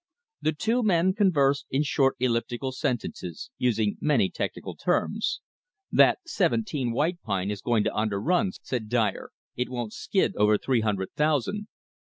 The 0.41 0.51
two 0.53 0.81
men 0.81 1.13
conversed 1.13 1.67
in 1.69 1.83
short 1.83 2.15
elliptical 2.17 2.71
sentences, 2.71 3.51
using 3.59 3.97
many 4.01 4.31
technical 4.31 4.75
terms. 4.75 5.41
"That 5.91 6.17
'seventeen' 6.25 6.91
white 6.91 7.21
pine 7.21 7.51
is 7.51 7.61
going 7.61 7.83
to 7.83 7.95
underrun," 7.95 8.51
said 8.63 8.89
Dyer. 8.89 9.29
"It 9.55 9.69
won't 9.69 9.93
skid 9.93 10.35
over 10.37 10.57
three 10.57 10.81
hundred 10.81 11.11
thousand." 11.13 11.67